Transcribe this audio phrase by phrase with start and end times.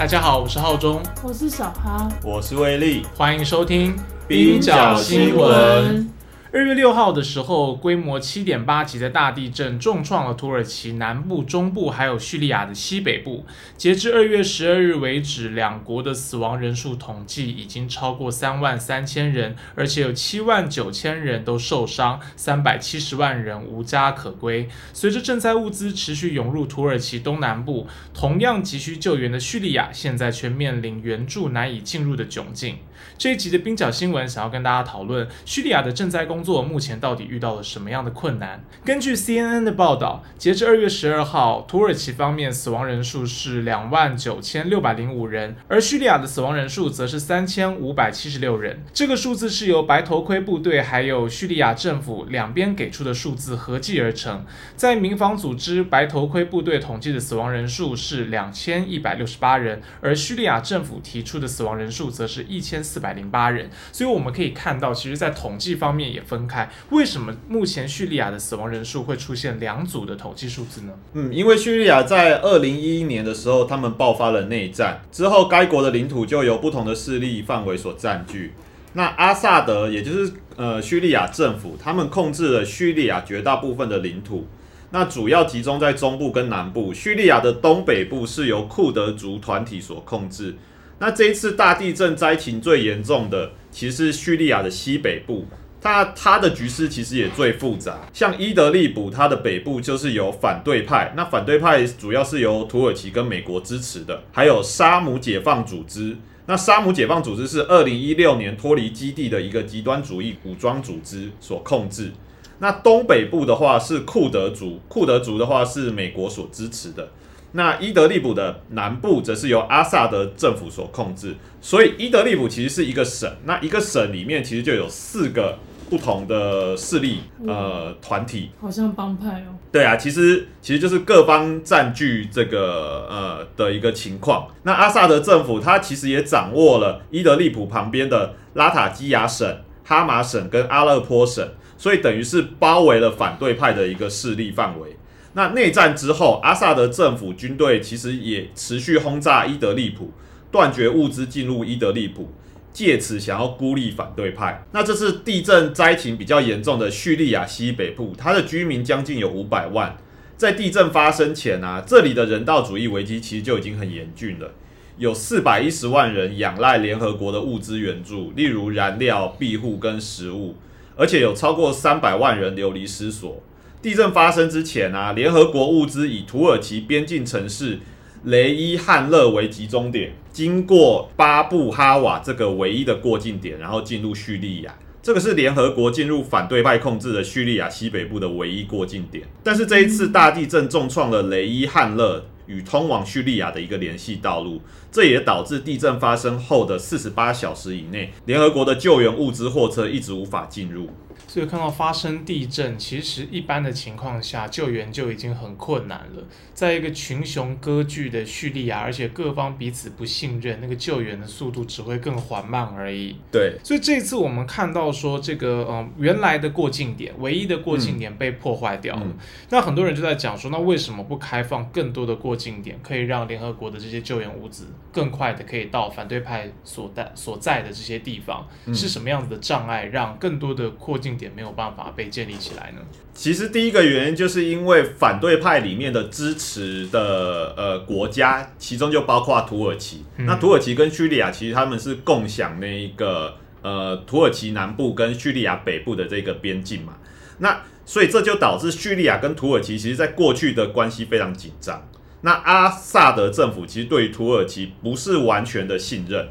[0.00, 3.94] 大家好，我是浩中，我是小哈，我是威力，欢迎收听
[4.26, 6.08] 冰角新闻。
[6.52, 13.46] 二月六号的时候，规模七点八级的大地震重创了土耳其南部、中部，还有叙利亚的西北部。
[13.76, 24.68] 截至二月十二日为止，两国的死亡人数统计已经超过三万三千人，而且有七万九千人都受伤，三百七十万人无家可归。
[24.92, 32.78] 随着赈灾物资持续涌入土耳其东南部，同样急需救援的叙利亚，现在却面临援助难以进入的窘境。
[33.18, 38.64] 这一集的冰角新闻想要跟大家讨论叙利亚的赈灾工作目前到底遇到了什么样的困难？
[38.84, 48.82] 根据 CNN 的报道，截至二月十二号，土耳其方面死亡人数是两万九千六百零五人，而叙利亚的死亡人数则是三千五百七十六人。
[48.92, 54.44] 这个数字是由白头盔部队还有叙利亚政府两边给出的数字合计而成。
[54.76, 63.10] 在民防组织白头盔部队统计的死亡人数是两千一百六十八人，而叙利亚政府提出的死亡人数则是一千四百。
[63.10, 66.70] 零八人，所以我们可以看到，其实，在统计方面也分开。
[66.90, 70.92] 为什么目前叙利亚的死亡人数会出现两组的统计数字呢？
[71.14, 78.54] 嗯，因为叙利亚在二零一一年的时候，他们爆发了内战之后，该国的领土就由不同的势力范围所占据。
[78.92, 84.46] 那阿萨德，也就是呃叙利亚政府，他们控制了叙利亚绝大部分的领土，
[84.92, 86.94] 那主要集中在中部跟南部。
[86.94, 90.54] 叙利亚的东北部是由库德族团体所控制。
[91.00, 95.46] 那这一次大地震灾情最严重的，其实是叙利亚的西北部，
[95.80, 98.00] 它它的局势其实也最复杂。
[98.12, 106.16] 像伊德利卜，它的北部就是有反对派，那反对派主要是由土耳其跟美国支持的，还有沙姆解放组织。
[106.44, 112.12] 那沙姆解放组织是二零一六年脱离基地的一个极端主义武装组织所控制。
[112.58, 117.08] 那东北部的话是库德族，库德族的话是美国所支持的。
[117.52, 123.30] 那伊德利卜的南部则是由阿萨德政府所控制，所以伊德利卜其实是一个省。
[123.44, 125.58] 那一个省里面其实就有四个
[125.88, 129.58] 不同的势力呃团体，好像帮派哦。
[129.72, 134.46] 对啊，其实其实就是各方占据这个呃的一个情况。
[134.62, 144.96] 那阿萨德政府它其实也掌握了伊德利卜旁边的拉塔基亚省、哈马省跟阿勒颇省，所以等于是包围了反对派的一个势力范围。
[145.34, 150.10] 那内战之后，阿萨德政府军队其实也持续轰炸伊德利卜，
[150.50, 152.32] 断绝物资进入伊德利卜，
[152.72, 154.64] 借此想要孤立反对派。
[154.72, 159.96] 那这次地震灾情比较严重的叙利亚西北部，它的居民将近有五百万。
[160.36, 164.50] 在地震发生前啊，这里的人道主义危机其实就已经很严峻了，
[164.96, 170.56] 有四百一十万人仰赖联合国的物资援助，例如燃料、庇护跟食物，
[170.96, 173.42] 而且有超过三百万人流离失所。
[173.82, 177.78] 地震发生之前啊，联合国物资以土耳其边境城市
[178.24, 184.74] 雷伊汉勒为集中点，经过巴布哈瓦这个唯一的过境点，然后进入叙利亚。
[185.02, 189.26] 这个是联合国进入反对派控制的叙利亚西北部的唯一过境点。
[189.42, 194.60] 但是这一次大地震重创了雷伊汉勒与通往叙利亚的一个联系道路，
[194.92, 200.90] 这也导致地震发生后的四十八小时以内，联合国的救援物资货车一直无法进入。
[201.26, 206.24] 所以看到发生地震，其实一般的情况下救援就已经很困难了。
[206.52, 213.16] 在一个群雄割据的叙利亚，而且各方彼此不信任，那个救援的速度只会更缓慢而已。
[213.30, 219.06] 对，所以这次我们看到说，这个嗯原来的过境点，唯一的过境点被破坏掉了。
[219.50, 228.46] 那很多人就在讲说，那为什么不开放更多的过境点，可以让联合国的这些救援物资更快的可以到反对派所在所在的这些地方？
[228.74, 231.09] 是什么样子的障碍，让更多的过境？
[231.16, 232.80] 点没有办法被建立起来呢？
[233.12, 240.04] 其实第一个原因就是因为反对派里面的支持的呃国家，其中就包括土耳其。
[240.16, 246.94] 那土耳其跟叙利亚其实他们是共享那一个呃土耳其南部跟叙利亚北部的这个边境嘛。
[247.38, 251.86] 那所以这就导致叙利亚跟土耳其其实在过去的关系非常紧张。
[252.22, 256.28] 那阿萨德政府其实对于土耳其不是完全的信任。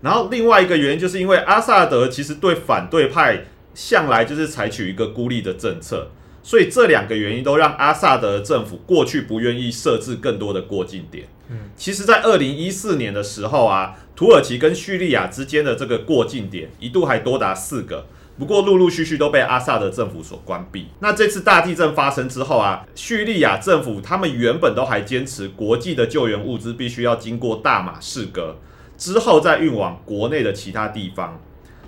[0.00, 3.44] 然后另外一个原因就是因为阿萨德其实对反对派。
[3.76, 6.08] 向来就是采取一个孤立的政策，
[6.42, 11.28] 所以这两个原因都让阿萨德政府过去不愿意设置更多的过境点。
[11.50, 18.06] 嗯，其实，在二零一四年的时候啊，土耳其跟叙利亚之间的这个过境点一度还多达四个，
[18.38, 20.86] 不过陆陆续续都被阿萨德政府所关闭。
[21.00, 28.56] 那这次大地震发生之后啊，叙利亚政府他们原本都还坚持国际的救援物资必须要经过大马士革
[28.96, 31.38] 之后再运往国内的其他地方。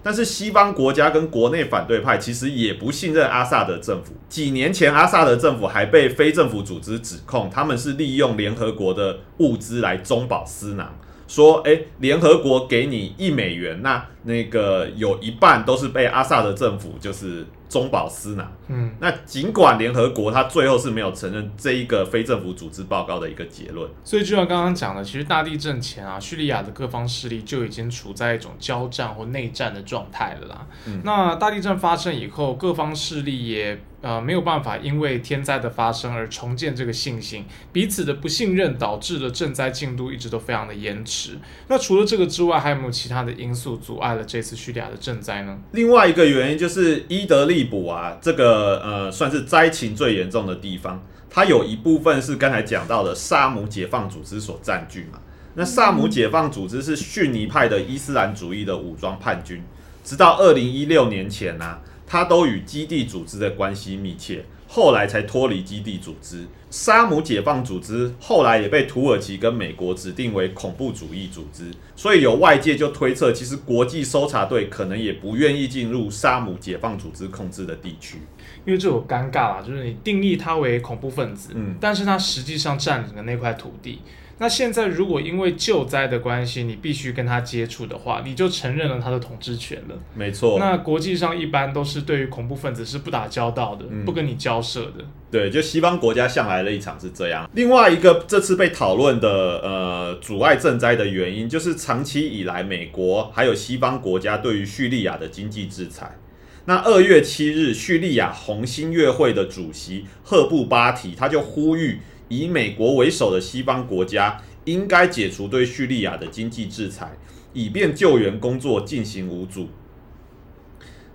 [0.08, 4.14] 但是西方国家跟国内反对派其实也不信任阿萨德政府。
[4.26, 10.98] 几年前，阿萨德政府还被非政府组织指控，他们是利用联合国的物资来中饱私囊。
[11.26, 18.52] 说，诶，联合国给你一美元，那那个有一半都是被阿萨德政府就是中饱私囊。
[18.68, 30.66] 嗯，那尽管联合国它最后是没有承认这一个非政府组织报告的一个结论，所以就像刚刚讲的，其实大地震前啊，叙利亚的各方势力就已经处在一种交战或内战的状态了啦。
[30.86, 41.38] 嗯那大地震发生以后，各方势力也呃没有办法因为天灾的发生而重建这个信心，彼此的不信任导致了赈灾进度一直都非常的延迟。
[41.68, 45.58] 那除了这个之外，还有没有其他的因素阻碍了这次叙利亚的赈灾呢？
[45.72, 55.18] 另外一个原因就是伊德利卜啊，这个呃算是灾情最严重的地方，它有一部分是刚才讲到的萨姆解放组织所占据嘛。
[55.54, 59.60] 那萨姆解放组织是逊尼派的伊斯兰主义的武装叛军，
[60.04, 61.78] 直到二零一六年前呢、
[62.08, 66.46] 它都与基地组织的关系密切，后来才脱离基地组织。
[66.70, 78.18] 沙姆解放组织后来也被土耳其跟美国指定为恐怖主义组织，所以有外界就推测，其实国际搜查队可能也不愿意进入沙姆解放组织控制的地区。
[78.66, 84.00] 因为这有尴尬啦，就是你定义他为恐怖分子，嗯但是他实际上占领的那块土地。
[84.38, 89.94] 那现在如果因为救灾的关系，你必须跟他接触的话，你就承认了他的统治权了。
[90.14, 95.04] 没错，那国际上一般都是对于恐怖分子是不打交道的，嗯不跟你交涉的。
[95.30, 97.50] 对，就西方国家向来的立场是这样。
[97.54, 99.28] 另外一个这次被讨论的
[99.60, 106.16] 呃阻碍赈灾的原因，就是长期以来美国还有西方国家对于叙利亚的经济制裁。
[106.64, 111.98] 那二月七日，叙利亚红新月会的主席赫布巴提他就呼吁，
[112.28, 117.16] 以美国为首的西方国家应该解除对叙利亚的经济制裁，
[117.52, 119.68] 以便救援工作进行无阻。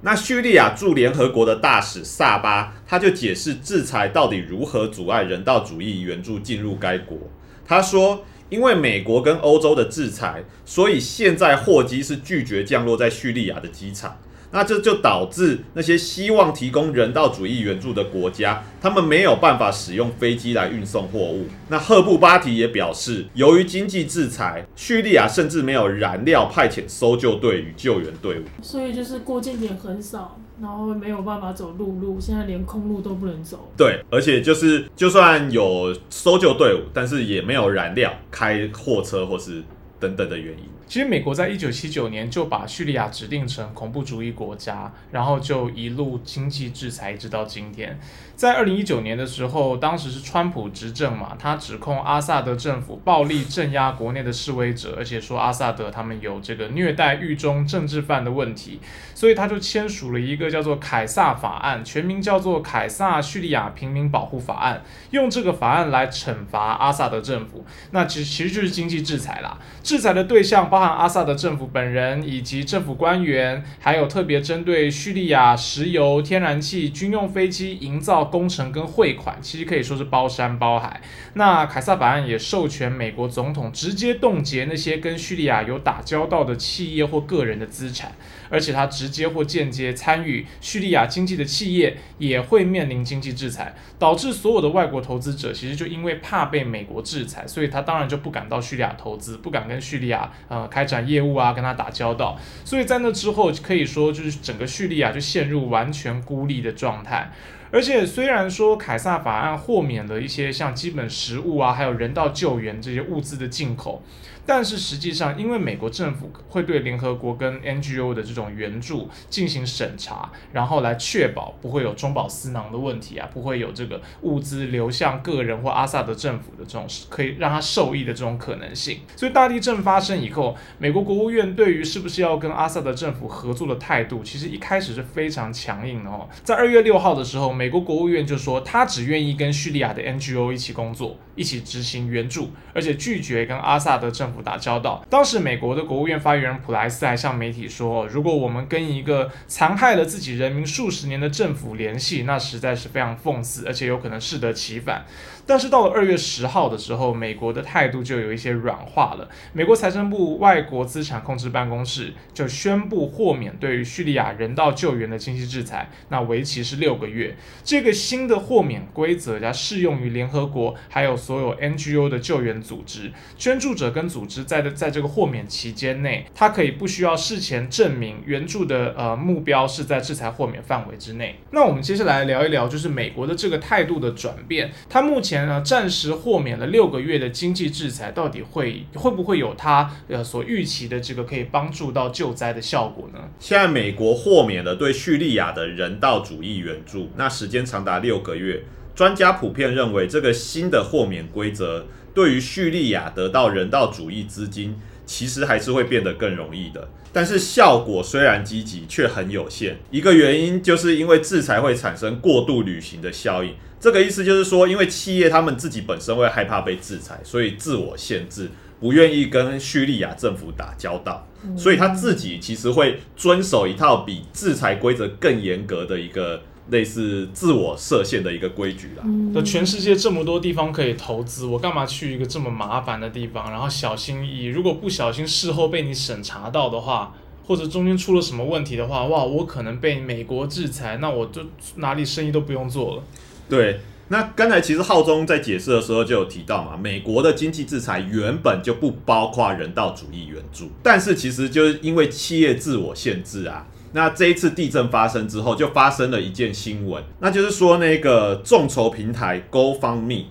[0.01, 7.17] 那叙利亚驻联合国的大使萨巴，他就解释制裁到底如何阻碍人道主义援助进入该国。
[7.65, 14.19] 他说，因为美国跟欧洲的制裁，所以现在货机是拒绝降落在叙利亚的机场。
[14.53, 21.47] 那这就导致那些希望提供人道主义援助的国家，他们没有办法使用飞机来运送货物。
[21.69, 28.43] 那赫布巴提也表示，由于经济制裁，叙利亚甚至没有燃料派遣搜救队与救援队伍。
[28.61, 33.71] 所以就是过境点很少，然后没有办法走陆路，现在连空路都不能走。
[33.75, 39.63] 对，而且就是就算有搜救队伍，但是也没有燃料开货车或是
[39.99, 40.63] 等等的原因。
[40.87, 47.99] 其实美国在一九七九年就把叙利亚指定成恐怖主义国家，然后就一路经济制裁，一直到今天。
[48.35, 58.79] 在二零一九年的时候，当时是川普执政嘛，他指控阿萨德政府暴力镇压国内的示威者，而且说阿萨德他们有这个虐待狱中政治犯的问题，
[59.13, 67.63] 所以他就签署了一个叫做凯撒法案，全名叫做凯撒叙利亚平民保护法案，用这个法案来惩罚阿萨德政府。
[67.91, 80.99] 那其实其实就是经济制裁啦，制裁的对象包含阿萨德政府本人以及政府官员，还有特别针对叙利亚石油、天然气、军用飞机营造工程跟汇款，其实可以说是包山包海。
[81.35, 88.11] 那凯撒法案也授权美国总统直接冻结那些跟叙利亚有打交道的企业或个人的资产，
[88.49, 102.37] 而且他直接或间接参与叙利亚经济的企业也会面临经济制裁，导致所有的外国投资者其实就因为怕被美国制裁，所以他当然就不敢到叙利亚投资，不敢跟叙利亚呃开展业务啊，跟他打交道。
[102.63, 107.31] 所以在那之后，可以说就是整个叙利亚就陷入完全孤立的状态。
[107.71, 114.03] 而且虽然说凯撒法案豁免了一些像基本食物啊，还有人道救援这些物资的进口，
[114.45, 128.99] 但是实际上，因为美国政府会对联合国跟 NGO 的这种援助进行审查，然后来确保不会有中饱私囊的问题啊，不会有这个物资流向个人或阿萨德政府的这种可以让他受益的这种可能性。
[129.15, 136.27] 所以大地震发生以后，美国国务院对于是不是要跟阿萨德政府合作的态度，其实一开始是非常强硬的哦。
[136.43, 145.05] 在二月六号的时候，美国国务院就说他只愿意跟叙利亚的 NGO 一起工作，一起执行援助，而且拒绝跟阿萨德政府打交道。
[145.09, 155.05] 当时美国的国务院发言人普莱斯还向媒体说，如果我们跟一个残害了自己人民数十年的政府联系，那实在是非常讽刺，而且有可能适得其反。
[155.45, 159.27] 但是到了二月十号的时候，美国的态度就有一些软化了。
[159.51, 167.35] 美国财政部外国资产控制办公室就宣布豁免对于叙利亚人道救援的经济制裁，那为期是六个月。
[167.61, 173.11] 这个新的豁免规则将适用于联合国还有所有 NGO 的救援组织。
[173.37, 181.35] 捐助者跟组组织在的在这个豁免期间内，他可以不需要事前证明援助的呃目标是在制裁豁免范围之内。
[181.51, 184.71] 那我们接下来聊一聊，就是美国的这个态度的转变。
[184.87, 193.19] 它目前呢暂时豁免了六个月的经济制裁，到底会会不会有它呃所预期的这个可以帮助到救灾的效果呢？
[193.39, 198.63] 现在美国豁免了对叙利亚的人道主义援助，那时间长达六个月。
[198.95, 206.87] 专家普遍认为，这个新的豁免规则对于叙利亚得到人道主义资金，其实还是会变得更容易的。
[207.11, 209.77] 但是效果虽然积极，却很有限。
[209.91, 213.53] 一个原因就是因为制裁会产生过度旅行的效应。
[213.79, 229.03] 这个意思就是说，因为企业他们自己本身会害怕被制裁，所以自我限制，不愿意跟叙利亚政府打交道，所以他自己其实会遵守一套比制裁规则更严格的一个类似自我设限的一个规矩啦。
[229.03, 233.49] 嗯那全世界这么多地方可以投资，我干嘛去一个这么麻烦的地方？
[233.51, 237.15] 然后小心翼翼，如果不小心事后被你审查到的话，
[237.45, 241.41] 或者中间出了什么问题的话，哇，我可能被美国制裁，那我就
[241.77, 243.03] 哪里生意都不用做了。
[243.49, 243.79] 对，
[244.09, 253.67] 那刚才其实浩中在解释的时候就有提到嘛，美国的经济制裁原本就不包括人道主义援助，但是其实就是因为企业自我限制啊。
[253.93, 260.25] 那这一次地震发生之后，就发生了一件新闻，那就是说那个众筹平台 GoFundMe，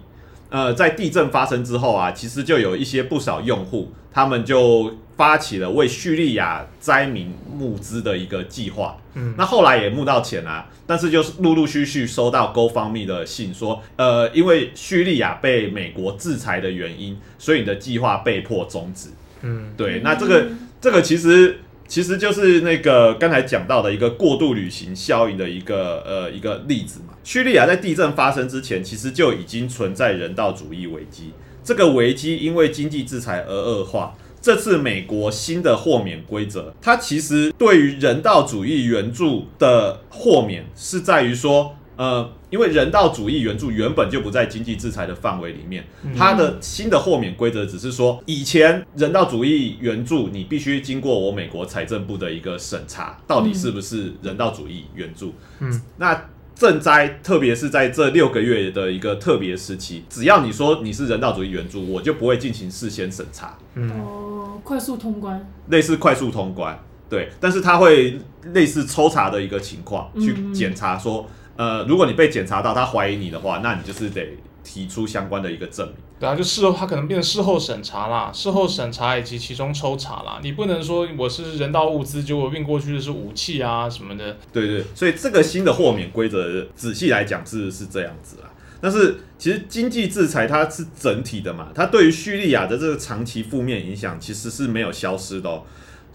[0.51, 8.99] 呃，在地震发生之后啊，其实就有一些不少用户，他们就发起了为叙利亚灾民募资的一个计划。
[9.15, 19.11] 嗯，那后来也募到钱啊、但是就是陆陆续续收到 GoFundMe 的信说，呃，因为叙利亚被美国制裁的原因，所以你的计划被迫终止。
[19.43, 20.47] 嗯，对，那这个
[20.81, 21.59] 这个其实
[21.93, 27.13] 其实就是那个刚才讲到的一个过度旅行效应的一个呃一个例子嘛。
[27.23, 31.33] 叙利亚在地震发生之前，其实就已经存在人道主义危机，
[31.63, 34.15] 这个危机因为经济制裁而恶化。
[34.41, 45.83] 这次美国新的豁免规则，它其实对于人道主义援助的豁免是在于说，呃，因为人道主义援助原本就不在经济制裁的范围里面，
[46.15, 55.33] 它的新的豁免规则只是说，以前人道主义援助你必须经过我美国财政部的一个审查，到底是不是人道主义援助。
[55.61, 66.79] 嗯，那赈灾，特别是在这六个月的一个特别时期，只要你说你是人道主义援助，我就不会进行事先审查，嗯，哦，快速通关，类似快速通关。
[67.09, 68.19] 对，但是它会
[68.55, 70.55] 类似抽查的一个情况，去嗯。
[70.55, 75.97] 检查说，呃，如果你被检查到他怀疑你的话，那你就是得提出相关的一个证明。
[76.19, 84.37] 对啊，就事后他可能变成事后审查啦，事后审查以及其中抽查啦，你不能说我是人道物资，结果运过去的是武器啊什么的。
[84.53, 88.51] 对对，所以这个新的豁免规则，仔细来讲是是这样子啦。
[88.81, 95.65] 但是其实经济制裁它是整体的嘛，它对于叙利亚的这个长期负面影响其实是没有消失的哦。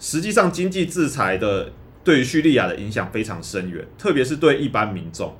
[0.00, 1.72] 实际上，经济制裁的
[2.08, 5.36] 对于叙利亚的影响非常深远，特别是对一般民众。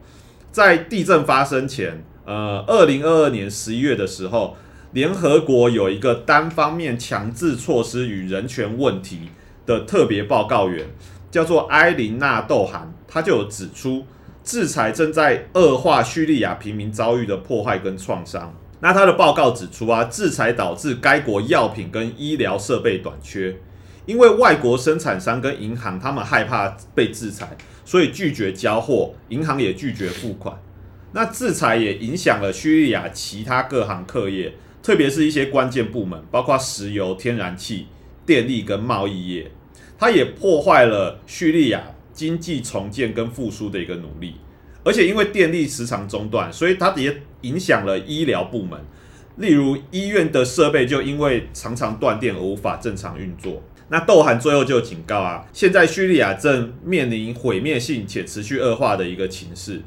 [0.53, 4.55] 在地震发生前，呃，二零二二年十一月的时候，
[4.93, 9.31] 联合国有一个单方面强制措施与人权问题
[9.65, 10.87] 的特别报告员，
[11.31, 14.05] 叫做埃琳娜·窦涵，他就有指出，
[14.45, 18.55] 制裁正在恶化叙利亚平民遭遇的破坏跟创伤。
[18.81, 23.57] 那他的报告指出啊，制裁导致该国药品跟医疗设备短缺，
[24.09, 27.47] 因为外国生产商跟银行他们害怕被制裁，
[27.85, 30.59] 所以拒绝交货，银行也拒绝付款。
[31.13, 37.87] 那制裁也影响了叙利亚其他各行各业，特别是一些关键部门，包括石油、天然气、
[38.25, 39.51] 电力跟贸易业。
[39.99, 41.83] 它也破坏了叙利亚
[42.15, 44.37] 经济重建跟复苏的一个努力。
[44.85, 48.81] 而且因为电力时常中断，所以它也影响了医疗部门，
[49.37, 53.63] 例如医院的设备就因为常常断电而无法正常运作。
[53.91, 59.81] 那窦涵最后就警告啊，现在叙利亚正面临毁灭性且持续恶化的一个情势，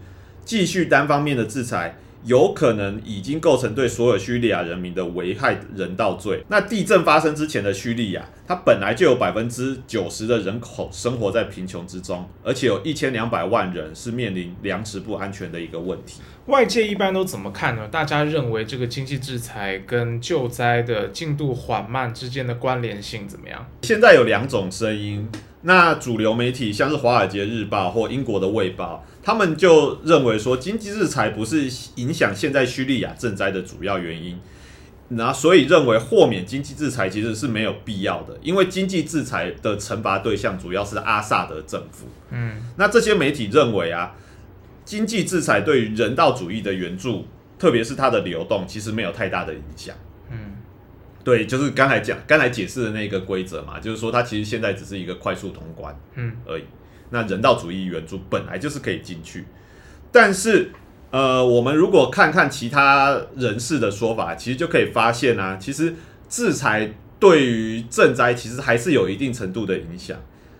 [0.44, 6.44] 继续单方面的制裁，有可能已经构成对所有叙利亚人民的危害人道罪。
[6.50, 16.22] 那地震发生之前的叙利亚，它本来就有百分之九十的人口生活在贫穷之中，而且有一千两百万人是面临粮食不安全的一个问题。
[16.48, 17.88] 外界一般都怎么看呢？
[17.88, 23.66] 大家认为这个经济制裁跟救灾的进度缓慢之间的关联性怎么样？
[23.84, 25.30] 现在有两种声音，
[25.64, 34.40] 那主流媒体像是《华尔街日报》或英国的《卫报》，他们就认为说，经济制裁不是影响现在叙利亚赈灾的主要原因，
[35.10, 42.08] 那所以认为豁免经济制裁其实是没有必要的，因为经济制裁的惩罚对象主要是阿萨德政府。
[42.32, 44.16] 嗯，那这些媒体认为啊，
[44.84, 47.28] 经济制裁对于人道主义的援助，
[47.60, 49.96] 特别是它的流动，其实没有太大的影响。
[51.22, 56.64] 嗯，对，就是刚才讲、刚才解释的那个规则嘛，就是说它其实现在只是一个快速通关，嗯，而已。
[57.10, 59.46] 那人道主义援助本来就是可以进去，
[60.12, 60.72] 但是
[61.10, 65.94] 呃，我们如果看看其他人士的说法，其实就可以发现啊，其实
[66.30, 70.18] 制裁对于赈灾其实还是有一定程度的影响。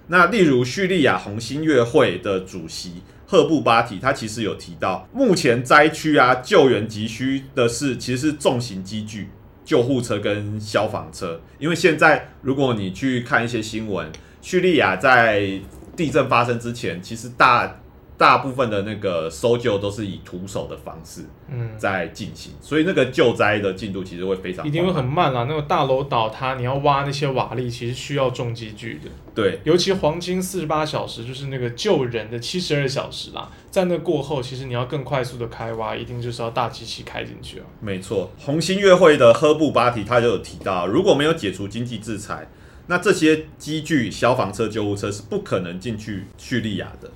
[0.08, 9.30] 那例如叙利亚红新月会的主席赫布巴提，他其实有提到，目前灾区啊救援急需的是其实是重型机具。
[9.64, 15.60] 救护车跟消防车，因为现在如果你去看一些新闻，叙利亚在
[15.96, 17.80] 地震发生之前，其实大
[18.22, 25.48] 大部分的那个搜救都是以徒手的方式嗯，在进行，所以那个救灾的进度其实会非常一定会很慢啦。
[25.50, 29.10] 那个大楼倒塌，你要挖那些瓦砾，其实需要重机具的。
[29.34, 37.66] 对尤其黄金四十八小时，就是那个救人的七十二小时啦，在那过后，其实你要更快速的开挖，一定就是要大机器开进去啊。
[37.80, 42.48] 没错，红星月会的赫布巴提他就有提到，如果没有解除经济制裁，
[42.86, 47.10] 那这些机具、消防车、救护车是不可能进去叙利亚的。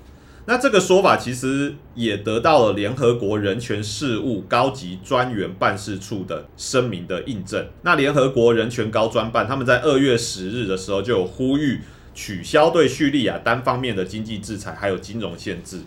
[0.47, 7.67] 那这个说法其实也得到了联合国人权事务高级专员办事处的声明的印证。
[7.81, 11.81] 那联合国人权高专办他们在二月十日的时候就有呼吁
[12.13, 15.81] 取消对叙利亚单方面的经济制裁，还有金融限制。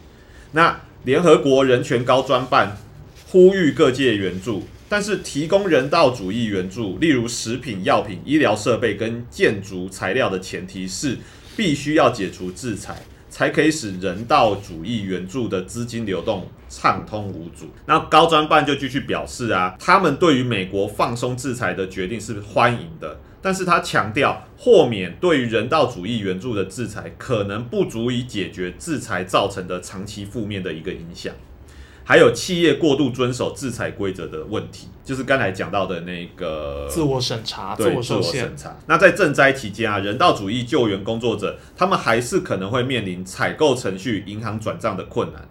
[0.52, 2.76] 那联合国人权高专办
[3.28, 11.16] 呼吁各界援助，但是提供人道主义援助，例如食品、药品、医疗设备跟建筑材料的前提是
[11.56, 13.02] 必须要解除制裁，
[13.38, 17.66] 才可以使人道主义援助的资金流动畅通无阻。
[17.86, 23.20] 那高专办就继续表示啊，他们对于美国放松制裁的决定是欢迎的。
[23.40, 31.32] 但是他强调，豁免对于人道主义援助的制裁，可能不足以解决制裁造成的长期负面的一个影响。
[32.08, 38.74] 还有企业过度遵守制裁规则的问题，就是刚才讲到的那个自我审查、自对自我审，查。
[38.86, 45.46] 那在赈灾期间啊，人道主义救援工作者他们还是可能会面临采购程序、银行转账的困难。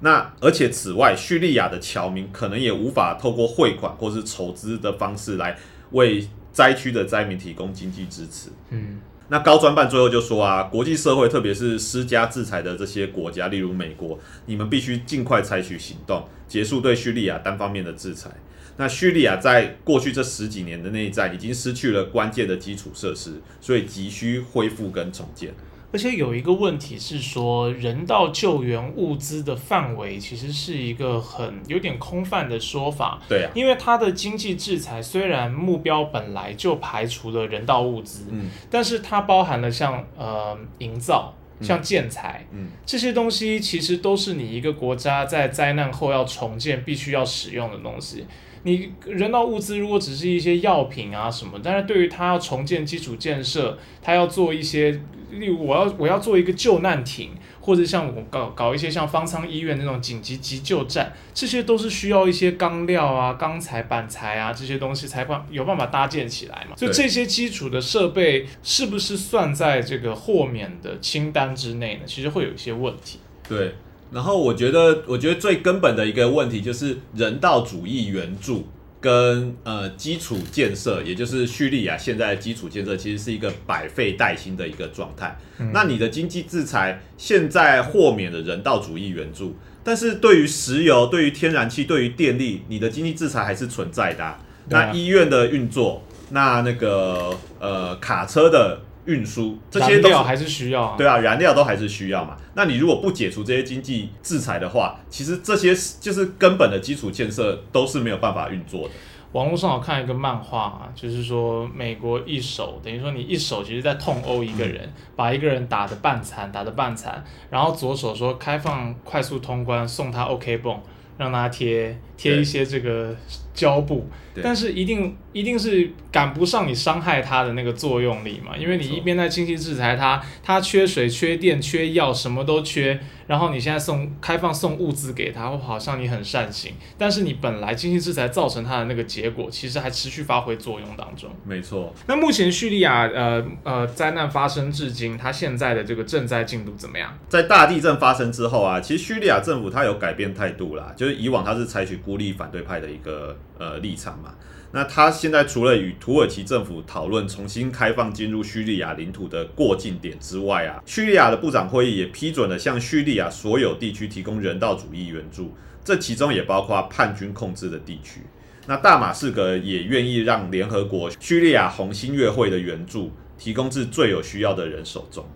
[0.00, 5.56] 那而且此外，叙利亚的侨民可能也无法透过汇款或是筹资的方式来
[5.92, 8.50] 为灾区的灾民提供经济支持。
[8.68, 9.00] 嗯，
[9.32, 18.30] 那高专办最后就说啊，国际社会特别是施加制裁的这些国家，例如美国，你们必须尽快采取行动，结束对叙利亚单方面的制裁。
[18.76, 25.54] 那叙利亚在过去这十几年的内战已经失去了关键的基础设施，所以急需恢复跟重建。
[25.92, 38.50] 而且有一个问题是说，人道救援物资的范围其实是一个很有点空泛的说法，对啊，因为它的经济制裁虽然目标本来就排除了人道物资，嗯。
[38.70, 41.38] 但是它包含了像呃营造、嗯。
[41.64, 48.26] 像建材嗯，这些东西，其实都是你一个国家在灾难后要重建必须要使用的东西。
[48.64, 54.92] 你人道物资如果只是一些药品啊什么，但是对于他要重建基础建设，他要做一些，
[55.30, 66.76] 例如我要我要做一个救难艇，或者像我搞搞一些像方舱医院那种紧急急救站，这些都是需要一些钢料啊、钢材、板材啊这些东西才办有办法搭建起来嘛。
[66.76, 72.02] 所以这些基础的设备是不是算在这个豁免的清单之内呢？
[72.06, 73.18] 其实会有一些问题。
[73.48, 73.74] 对。
[74.12, 78.68] 然后我觉得，我觉得最根本的一个问题就是人道主义援助
[79.00, 85.36] 跟呃基础建设，也就是叙利亚现在的基础建设，其实是一个百废待兴的一个状态。
[85.72, 94.36] 那你的经济制裁现在豁免了人道主义援助，但是对于石油、对于天然气、对于电力，你的经济制裁还是存在的
[94.68, 100.94] 那医院的运作，那那个呃卡车的运输，这些都是燃料还是需要、啊。
[100.96, 102.36] 对啊，燃料都还是需要嘛。
[102.54, 108.94] 那你如果不解除这些经济制裁的话，其实这些就是根本的基础建设都是没有办法运作的。
[109.32, 120.78] 网络上我看一个漫画啊，就是说美国一手等于说你一手其实在痛殴一个人，把一个人打得半残，打得半残，然后左手说开放快速通关，送他 OK 泵，
[121.16, 123.16] 让他贴贴一些这个
[123.52, 124.42] 胶布，对。
[124.44, 141.30] 但是一定一定是赶不上你伤害它的那个作用力嘛，因为你一边在经济制裁它，它缺水、缺电、缺药，什么都缺，然后你现在送开放送物资给他，好像你很善行，但是你本来经济制裁造成它的那个结果，其实还持续发挥作用当中。
[141.44, 147.18] 没错，那目前叙利亚呃呃灾难发生至今，它现在的这个赈灾进度怎么样？
[147.28, 154.34] 在大地震发生之后啊，其实叙利亚政府它有改变态度啦，就是以往它是采取孤独立反对派的一个呃立场嘛。
[154.70, 168.20] 那他现在除了与土耳其政府讨论重新开放进入叙利亚领土的过境点之外啊，叙利亚的部长会议也批准了向叙利亚所有地区提供人道主义援助，这其中也包括叛军控制的地区。
[168.66, 175.26] 那大马士革也愿意让联合国叙利亚红新月会的援助提供至最有需要的人手中。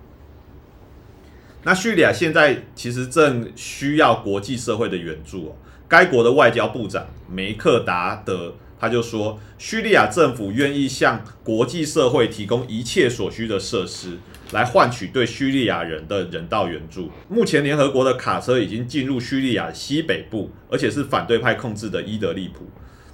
[1.62, 5.56] 那叙利亚现在其实正需要国际社会的援助哦。
[5.88, 14.18] 该国的外交部长梅克达德他就说，叙利亚政府愿意向国际社会提供一切所需的设施，
[14.52, 17.10] 来换取对叙利亚人的人道援助。
[17.28, 22.66] 目前，联合国的卡车已经进入叙利亚西北部，而且是反对派控制的伊德利卜。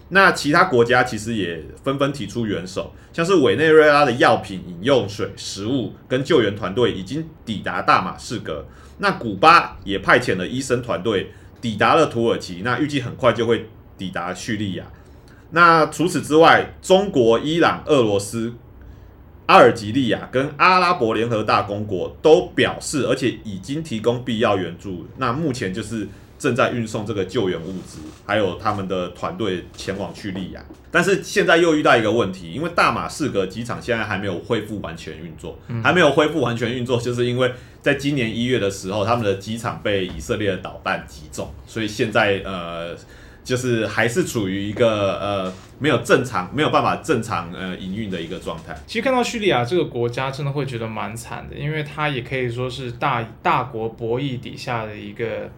[0.09, 8.67] 那其他国家其实也纷纷提出援手，像是委内瑞拉的药品、饮用水、食物跟救援团队已经抵达大马士革。
[8.99, 14.85] 那古巴也派遣了医生团队抵达了土耳其，那预计很快就会抵达叙利亚。
[15.53, 18.53] 那除此之外，中国、伊朗、俄罗斯、
[19.47, 25.07] 阿尔及利亚跟阿拉伯联合大公国都表示，而且已经提供必要援助。
[25.19, 26.09] 那目前就是
[26.43, 30.61] 正在运送这个救援物资，还有他们的团队前往叙利亚。
[30.91, 42.97] 但是现在又遇到一个问题，因为大马士革机场现在还没有恢复完全运作，还没有恢复完全运作，就是因为在今年一月的时候，他们的机场被以色列的导弹击中，所以现在呃。
[43.45, 48.73] 就是还是处于一个呃没有正常没有办法正常呃营运的一个状态。
[48.87, 55.51] 其实看到叙利亚这个国家，真的会觉得蛮惨的，因为它也可以说是大大国博弈底下的一个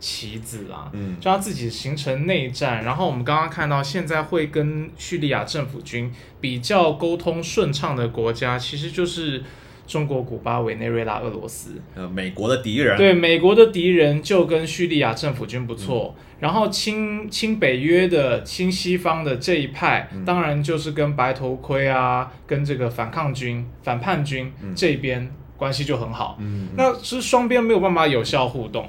[0.00, 0.90] 棋子啊。
[0.92, 9.44] 嗯，就它自己形成内战，然后我们刚刚看到现在会跟叙利亚政府军比较沟通顺畅的国家，其实就是。
[9.86, 28.88] 中国、古巴、委内瑞拉、俄罗斯，呃，美国的敌人，对，美国的敌人就跟叙利亚政府军不错，然后亲亲北约的、亲西方的这一派，当然就是跟白头盔啊，跟这个反抗军、反叛军这边关系就很好，嗯，那是双边没有办法有效互动，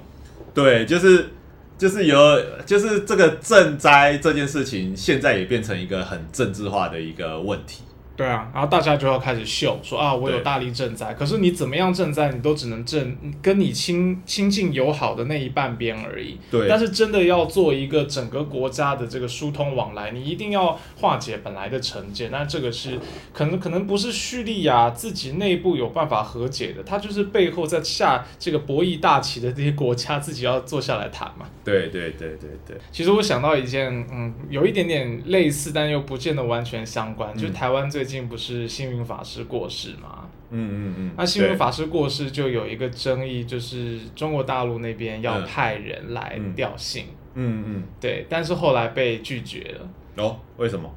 [0.53, 1.29] 对，就是
[1.77, 2.17] 就是有，
[2.65, 7.83] 就是这个赈灾这件事情，现在也变成一个很政治化的一个问题。
[8.17, 11.13] 对啊，然后大家就要开始秀，说啊，我有大力赈灾。
[11.13, 16.37] 可是你怎么样赈灾，你都只能赈跟你亲亲近友好的那一半边而已。
[16.51, 16.67] 对。
[16.67, 22.29] 但是真的要做一个整个国家的这个疏通往来，你一定要化解本来的成见。
[22.29, 22.99] 那这个是
[23.33, 31.47] 可能可能不是叙利亚自己内部有办法和解的，它就是背后在下这个博弈大棋的这些国家自己要坐下来谈嘛。
[31.63, 32.77] 对对对对对。
[32.91, 38.00] 其实我想到一件，嗯，有一点点类似，但又不见得完全相关，就是台湾最。
[38.03, 40.29] 近不是星云法师过世吗？
[40.49, 41.11] 嗯嗯嗯。
[41.17, 47.03] 那星云法师过世就有一个争议，就是中国大陆那边要派人来吊唁。
[47.35, 47.83] 嗯嗯。
[47.99, 49.89] 对，但是后来被拒绝了。
[50.23, 50.93] 哦，为什么？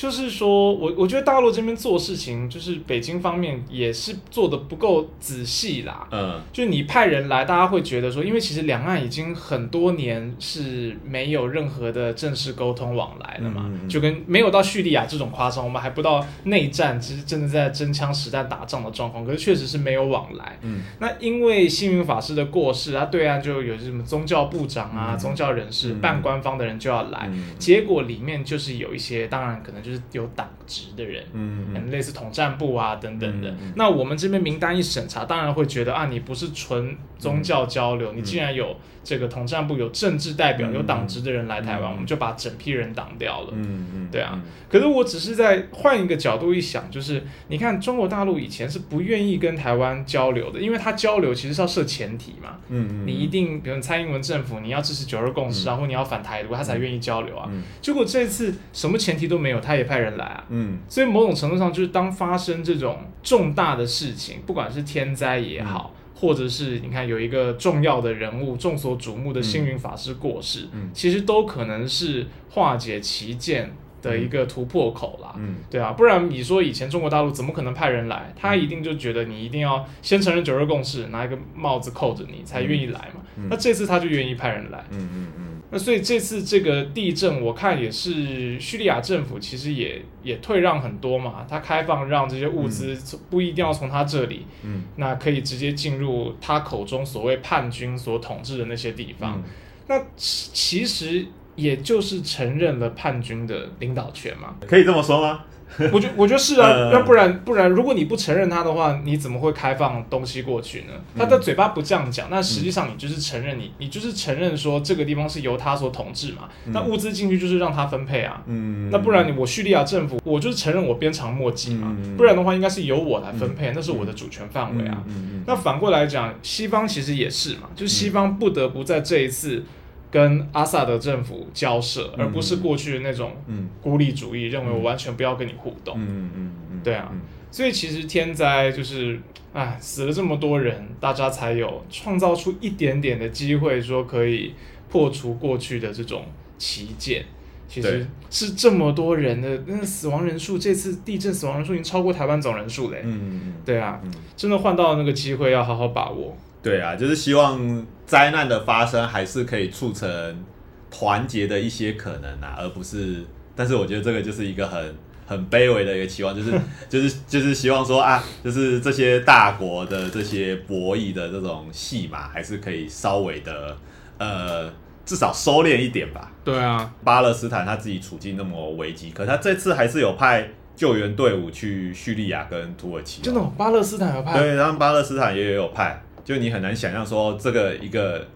[0.00, 6.08] 就是说，我我觉得大陆这边做事情，就是北京方面也是做的不够仔细啦。
[6.10, 20.58] 嗯，就你派人来，大家会觉得说，因为其实两岸已经很多年是没有任何的正式沟通往来了嘛，就跟没有到叙利亚这种夸张，我们还不到内战，其实真的在真枪实弹打仗的状况，可是确实是没有往来。
[20.62, 29.89] 嗯，那因为星云法师的过世，他，对岸就有什么宗教部长啊、宗教人士、半官方的人就要来，结果里面就是有一些，当然可能就。
[29.90, 33.52] 就是有党职的人，嗯，类似统战部啊等等的。
[33.74, 43.48] 那我们这边名单一审查，当然会觉得啊，你不是纯宗教交流，你既然有这个统战部有政治代表、有党职的人来台湾，我们就把整批人挡掉了。
[43.52, 44.40] 嗯嗯，对啊。
[44.68, 52.58] 可是我只是在换一个角度一想，就是你看中国大陆以前是不愿意跟台湾交流的，因为他交流其实是要设前提嘛。
[52.68, 57.50] 嗯嗯，你一定，比如蔡英文政府，你要支持九二共识，然后你要反台独，他才愿意交流啊。
[57.80, 60.44] 结果这次什么前提都没有，他也派人来啊。
[60.50, 73.72] 嗯，所以某种程度上就是当发生这种重大的事情，不管是天灾也好，或者是你看有一个重要的人物众所瞩目的星云法师过世，嗯，其实都可能是化解旗舰。
[74.02, 78.32] 的一个突破口啦，嗯，对啊，不然你说以前中国大陆怎么可能派人来？
[78.34, 83.20] 他一定就觉得你一定要先承认九二共识，拿一个帽子扣着你才愿意来嘛。
[83.50, 85.49] 那这次他就愿意派人来，嗯嗯嗯。
[85.70, 92.98] 那所以这次这个地震，我看也是叙利亚政府其实也也退让很多嘛，他开放让这些物资
[93.30, 99.42] 不一定要从他这里，嗯，那可以直接进入他口中所谓叛军所统治的那些地方。
[99.88, 101.26] 那其实。
[101.56, 104.54] 也就是承认了叛军的领导权嘛。
[104.66, 105.44] 可以这么说吗？
[105.92, 110.94] 我觉我觉得是啊，呃那不然不然，如果你不承认他的话，你怎么会开放东西过去呢？
[111.16, 116.48] 他的嘴巴不这样讲，那实际上你就是承认你，你就是承认说这个地方是由他所统治嘛。
[116.66, 118.42] 那物资进去就是让他分配啊。
[118.46, 121.96] 嗯，那不然你我叙利亚政府，我就是承认我鞭长莫及嘛。
[121.96, 125.02] 嗯不然的话，应该是由我来分配，那是我的主权范围啊。
[125.46, 129.64] 那反过来讲，西方其实也是嘛，就是西方不得不在这一次
[130.10, 135.94] 跟阿萨德政府交涉，嗯而不是过去的那种嗯孤立主义，认为我完全不要跟你互动。
[135.98, 137.20] 嗯嗯嗯，对啊嗯
[137.52, 139.18] 所以其实天灾就是，
[139.52, 144.54] 哎，死了这么多人，大家才有创造出一点点的机会，说可以
[144.88, 146.24] 破除过去的这种
[146.58, 147.24] 旗舰。
[147.66, 153.00] 其对实是这么多人的那个死亡人数，这次地震死亡人数已经超过台湾总人数嘞。
[153.04, 156.36] 嗯嗯对啊，嗯，真的换到那个机会要好好把握。
[156.62, 160.44] 对啊，就是希望灾难的发生还是可以促成
[160.90, 164.94] 团结的一些可能啊，而不是，但是我觉得这个就是一个很。
[165.30, 166.50] 很卑微的一个期望，就是
[166.90, 173.76] 就是就是希望说啊，就是这些大国的这些博弈的这种戏码，还是可以稍微的
[174.18, 174.68] 呃，
[175.06, 176.32] 至少收敛一点吧。
[176.42, 188.26] 对啊，巴勒斯坦他自己处境那么危机，可他这次还是有派救援队伍去叙利亚跟土耳其哦、真的哦、巴勒斯坦有派，对，然后巴勒斯坦也有派，就你很难想象说这个一个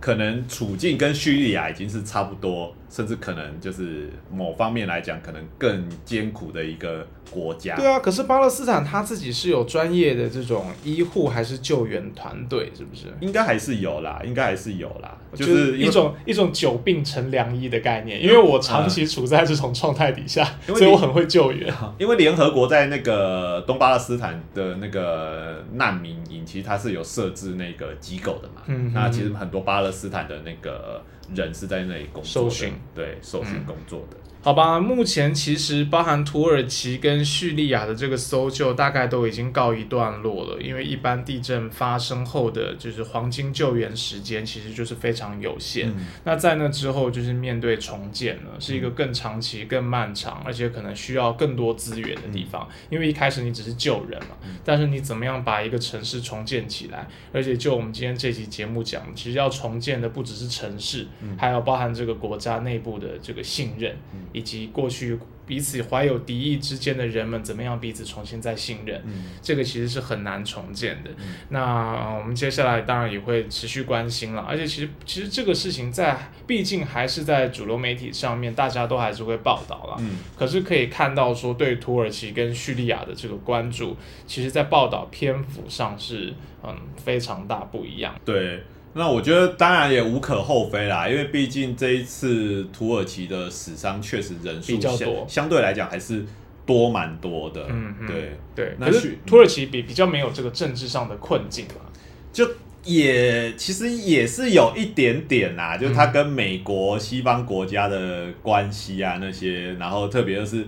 [0.00, 7.74] 可能处境跟叙利亚已经是差不多，甚至可能就是某方面来讲，可能更艰苦的一个国家。
[7.74, 13.06] 对啊，可是巴勒斯坦他自己是有专业的这种医护还是救援团队，是不是？
[13.20, 21.72] 应该还是有啦，应该还是有啦，就就是一种一种久病成良医的概念，因为我长期处在这种状态底下，所以我很会救援。
[21.98, 28.62] 因为联合国在那个东巴勒斯坦的那个难民营，其实它是有设置那个机构的嘛。
[28.66, 31.02] 嗯那其实很多巴勒斯坦的那个
[31.34, 32.50] 人是在那里工作的
[32.94, 34.16] 对，受训嗯工作的。
[34.44, 40.60] 好吧，目前其实包含土耳其跟叙利亚的这个搜救，大概都已经告一段落了。
[40.60, 45.90] 因为一般地震发生后的就是黄金救援时间，其实就是非常有限。
[45.90, 52.68] 嗯那在那之后，就是面对重建了，是一个更长期、更漫长，而且可能需要更多资源的地方。
[52.90, 57.06] 因为一开始你只是救人嘛，但是你怎么样把一个城市重建起来？
[57.32, 61.06] 而且就我们今天这期节目讲，其实要重建的不只是城市，
[61.38, 63.96] 还有包含这个国家内部的这个信任，
[64.32, 69.02] 以及过去彼此怀有敌意之间的人们怎么样彼此重新再信任。
[69.04, 71.10] 嗯这个其实是很难重建的。
[71.48, 76.16] 那、呃我们接下来当然也会持续关心了，而且其实其实这个事情在
[76.46, 79.96] 毕竟还是在主流媒体上面，大家都还是会报道了。
[79.98, 88.14] 嗯可是可以看到说，对土耳其跟叙利亚的这个关注，其实在报道篇幅上是嗯非常大不一样。
[88.24, 88.62] 对，
[88.94, 96.24] 那我觉得当然也无可厚非啦，因为毕竟这一次土耳其的死伤确实人数相比较多相对来讲还是
[96.66, 97.66] 多蛮多的。
[97.68, 101.90] 嗯嗯对，对，那可是土耳其比比较没有这个政治上的困境嘛。
[102.32, 102.48] 就
[102.84, 110.66] 也其实也是有一点点啦，就是它跟美国、西方国家的关系啊那些，然后特别是。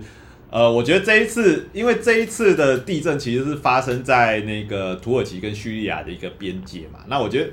[0.51, 6.99] 呃，我觉得这一次，因为这一次的地震其实是发生在那个土耳其跟叙利亚的一个边界嘛。
[7.07, 7.49] 那我觉得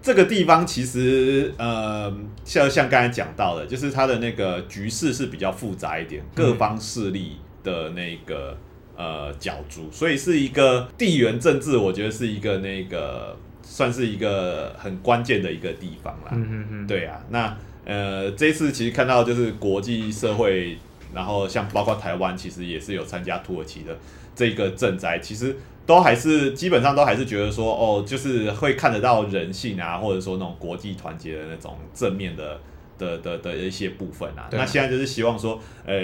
[0.00, 2.12] 这个地方其实，呃，
[2.44, 8.56] 像像刚才讲到的，就是它的那个局势是比较复杂一点，各方势力的那个
[8.96, 16.30] 呃角逐，所以是一个地缘政治，我觉得是一个那个算是一个很关键的一个地方啦。
[16.32, 20.78] 嗯嗯嗯，对啊，那呃，这一次其实看到就是国际社会，
[21.12, 23.98] 然后像包括台湾，其实也是有参加土耳其的
[24.34, 25.56] 这个赈灾，其实
[25.88, 32.60] 都还是基本上都还是觉得说，哦，就是会看得到人性啊，或者说那种国际团结的那种正面的。
[32.98, 35.94] 的的的一些部分啊，那现在就是希望说，呃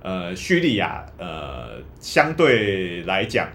[0.00, 3.48] 呃，叙利亚呃相对来讲，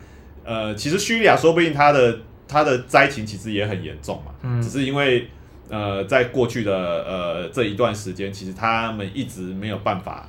[0.43, 4.61] 呃，其实叙利亚说不定它的它的灾情其实也很严重嘛，嗯。
[4.61, 5.29] 只是因为
[5.69, 10.27] 呃，在过去的呃这一段时间，其实他们一直没有办法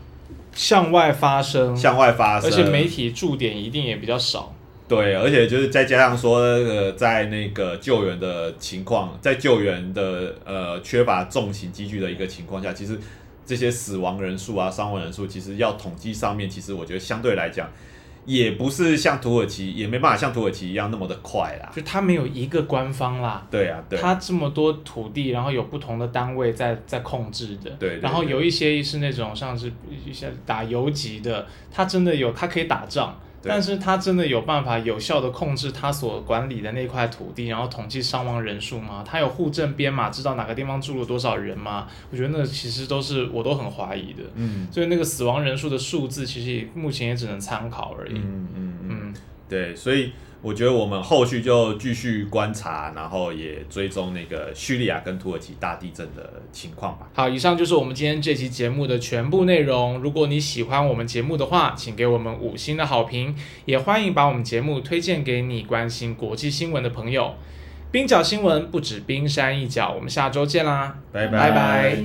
[0.52, 4.54] 向外发声，向外发声，而且媒体驻点一定也比较少。
[4.90, 12.98] 对，而且就是再加上说，呃，在那个救援的情况，在救援的呃缺乏重型机具的一个情况下，其实
[13.46, 17.70] 这些死亡人数啊、伤亡人数，其实要统计上面，其实我觉得相对来讲，
[18.26, 21.70] 也不是像土耳其，也没办法像土耳其一样那么的快啦。
[21.72, 29.72] 就它没有一个官方啦，对啊，对，它这么多土地，然后有不同的单位在在控制的，对对然后有一些是那种像是
[30.04, 39.02] 一些打游击的，它真的有，它可以打仗，对但是他真的有办法有效的控制他所管理的那块土地，然后统计伤亡人数吗？
[39.06, 41.86] 他有户政编码，知道哪个地方住了多少人吗？
[42.10, 44.22] 我觉得那其实都是我都很怀疑的。
[44.34, 48.12] 嗯所以那个死亡人数的数字，其实目前也只能参考而已。
[48.14, 49.14] 嗯嗯嗯，嗯，
[49.48, 57.08] 对，所以我觉得我们后续就继续观察，然后也追踪那个叙利亚跟土耳其大地震的情况吧。
[57.14, 59.98] 好，以上就是我们今天这期节目的全部内容。
[59.98, 63.34] 如果你喜欢我们节目的话，请给我们五星的好评，
[63.66, 67.34] 也欢迎把我们节目推荐给你关心国际新闻的朋友。
[67.92, 70.96] 冰角新闻不止冰山一角，我们下周见啦！
[71.12, 72.04] 拜拜拜